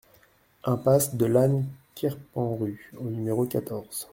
Impasse 0.63 1.13
de 1.13 1.27
Lann 1.27 1.63
Kerpenru 1.93 2.91
au 2.97 3.03
numéro 3.03 3.45
quatorze 3.45 4.07